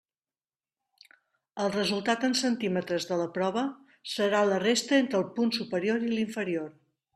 El 1.65 1.69
resultat 1.75 2.25
en 2.29 2.33
centímetres 2.39 3.05
de 3.11 3.19
la 3.21 3.29
prova 3.37 3.67
serà 4.15 4.41
la 4.53 4.59
resta 4.67 4.99
entre 5.03 5.23
el 5.23 5.31
punt 5.39 5.57
superior 5.61 6.11
i 6.11 6.13
l'inferior. 6.19 6.77